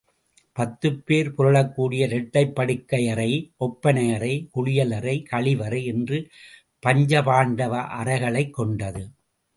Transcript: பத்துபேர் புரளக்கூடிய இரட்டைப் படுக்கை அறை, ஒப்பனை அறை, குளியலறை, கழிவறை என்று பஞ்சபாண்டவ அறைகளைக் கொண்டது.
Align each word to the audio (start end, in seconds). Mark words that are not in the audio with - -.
பத்துபேர் 0.59 1.29
புரளக்கூடிய 1.37 1.99
இரட்டைப் 2.07 2.55
படுக்கை 2.55 3.09
அறை, 3.09 3.53
ஒப்பனை 3.57 4.13
அறை, 4.13 4.49
குளியலறை, 4.55 5.23
கழிவறை 5.31 5.85
என்று 5.85 6.29
பஞ்சபாண்டவ 6.85 7.87
அறைகளைக் 8.01 8.53
கொண்டது. 8.53 9.09